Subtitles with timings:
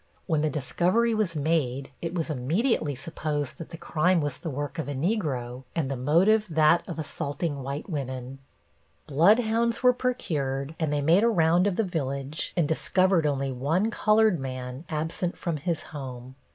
[0.25, 4.79] When the discovery was made, it was immediately supposed that the crime was the work
[4.79, 8.39] of a Negro, and the motive that of assaulting white women.
[9.05, 13.91] Bloodhounds were procured and they made a round of the village and discovered only one
[13.91, 16.33] colored man absent from his home.